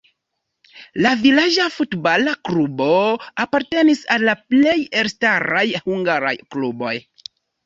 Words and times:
La 1.05 1.09
vilaĝa 1.25 1.67
futbala 1.73 2.33
klubo 2.49 2.87
apartenis 3.45 4.01
al 4.17 4.27
la 4.31 4.35
plej 4.55 4.75
elstaraj 5.03 5.67
hungaraj 5.85 6.35
kluboj. 6.57 6.97